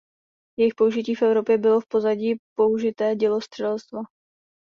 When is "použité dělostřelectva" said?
2.57-3.99